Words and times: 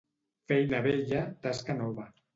Feina 0.51 0.79
vella, 0.87 1.21
tasca 1.47 1.81
nova. 1.85 2.13